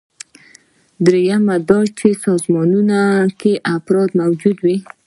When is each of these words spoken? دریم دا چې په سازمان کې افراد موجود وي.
دریم 1.05 1.43
دا 1.69 1.79
چې 1.97 2.07
په 2.15 2.19
سازمان 2.25 2.91
کې 3.39 3.51
افراد 3.75 4.09
موجود 4.21 4.57
وي. 4.65 4.77